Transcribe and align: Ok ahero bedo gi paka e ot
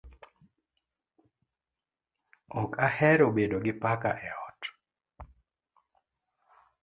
Ok 2.61 2.71
ahero 2.87 3.27
bedo 3.35 3.57
gi 3.65 3.73
paka 3.81 4.11
e 4.27 4.29
ot 4.47 4.61